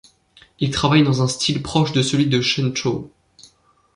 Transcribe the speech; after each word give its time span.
Il 0.59 0.71
travaille 0.71 1.03
dans 1.03 1.21
un 1.21 1.27
style 1.27 1.61
proche 1.61 1.91
de 1.91 2.01
celui 2.01 2.25
de 2.25 2.41
Shen 2.41 2.75
Zhou. 2.75 3.11